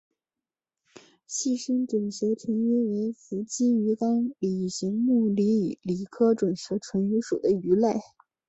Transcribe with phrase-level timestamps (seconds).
[1.27, 5.77] 细身准舌唇鱼为辐鳍鱼纲鲤形目鲤
[6.09, 7.99] 科准舌唇鱼属的鱼类。